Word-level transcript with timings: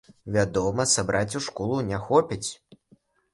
Вядома, 0.35 0.85
сабраць 0.93 1.37
у 1.41 1.41
школу 1.49 1.77
не 1.91 2.01
хопіць. 2.09 2.49